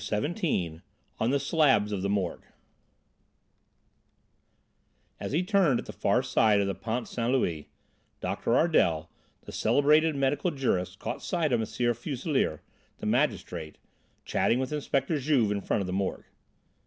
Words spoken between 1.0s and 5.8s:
ON THE SLABS OF THE MORGUE As he turned